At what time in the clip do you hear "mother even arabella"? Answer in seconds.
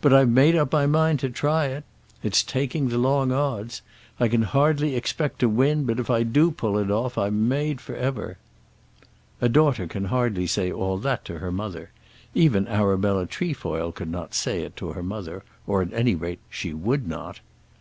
11.50-13.26